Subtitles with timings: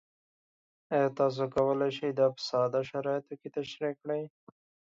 [0.93, 4.23] ایا تاسو کولی شئ دا په ساده شرایطو کې تشریح کړئ؟